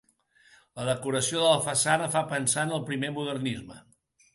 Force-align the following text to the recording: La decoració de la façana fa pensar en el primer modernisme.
La 0.79 0.85
decoració 0.87 1.45
de 1.45 1.53
la 1.57 1.61
façana 1.67 2.11
fa 2.19 2.27
pensar 2.35 2.67
en 2.67 2.77
el 2.81 2.87
primer 2.93 3.17
modernisme. 3.23 3.83